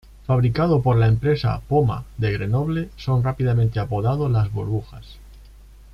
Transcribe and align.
Fabricado 0.25 0.81
por 0.81 0.97
la 0.97 1.05
empresa 1.07 1.61
"Poma" 1.69 2.05
de 2.17 2.31
Grenoble, 2.33 2.89
son 2.95 3.21
rápidamente 3.23 3.79
apodado 3.79 4.29
las 4.29 4.51
burbujas. 4.51 5.19